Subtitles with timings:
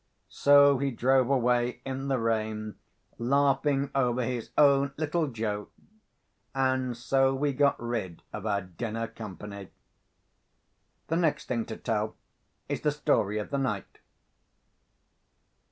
[0.29, 2.73] So he drove away in the rain,
[3.19, 5.71] laughing over his own little joke;
[6.55, 9.67] and so we got rid of our dinner company.
[11.09, 12.15] The next thing to tell
[12.67, 13.99] is the story of the night.